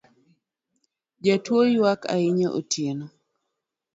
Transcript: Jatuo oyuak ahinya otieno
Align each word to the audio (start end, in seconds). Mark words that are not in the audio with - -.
Jatuo 1.23 1.57
oyuak 1.65 2.01
ahinya 2.13 2.47
otieno 2.59 3.05